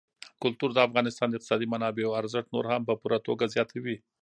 کلتور 0.43 0.69
د 0.73 0.79
افغانستان 0.87 1.27
د 1.29 1.33
اقتصادي 1.37 1.67
منابعو 1.73 2.17
ارزښت 2.21 2.47
نور 2.55 2.65
هم 2.71 2.81
په 2.89 2.93
پوره 3.01 3.17
توګه 3.27 3.51
زیاتوي. 3.55 3.97